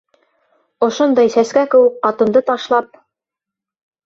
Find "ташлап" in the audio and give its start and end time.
2.49-2.99